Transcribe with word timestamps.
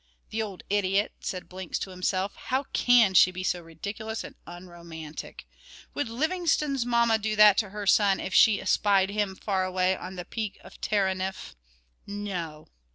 "The 0.31 0.41
old 0.41 0.63
idiot," 0.67 1.11
said 1.19 1.47
Blinks 1.47 1.77
to 1.77 1.91
himself, 1.91 2.33
"how 2.35 2.63
can 2.73 3.13
she 3.13 3.29
be 3.29 3.43
so 3.43 3.61
ridiculous 3.61 4.23
and 4.23 4.33
unromantic? 4.47 5.45
Would 5.93 6.09
Livingstone's 6.09 6.87
mamma 6.87 7.19
do 7.19 7.35
that 7.35 7.55
to 7.59 7.69
her 7.69 7.85
son, 7.85 8.19
if 8.19 8.33
she 8.33 8.59
espied 8.59 9.11
him 9.11 9.35
far 9.35 9.63
away 9.63 9.95
on 9.95 10.15
the 10.15 10.25
Peak 10.25 10.57
of 10.63 10.81
Teneriffe? 10.81 11.53
No!" 12.07 12.67